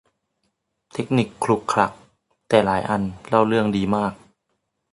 [0.93, 1.91] เทคนิคขลุกขลัก
[2.49, 4.13] แต่หลายอันเล่าเรืองดีมาก